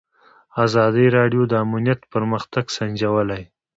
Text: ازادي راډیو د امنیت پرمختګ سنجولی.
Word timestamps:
ازادي 0.65 1.05
راډیو 1.17 1.41
د 1.47 1.53
امنیت 1.65 1.99
پرمختګ 2.13 2.65
سنجولی. 2.77 3.43